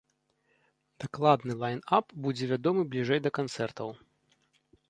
Дакладны 1.03 1.53
лайн-ап 1.63 2.05
будзе 2.23 2.49
вядомы 2.53 2.81
бліжэй 2.95 3.19
да 3.27 3.31
канцэртаў. 3.41 3.89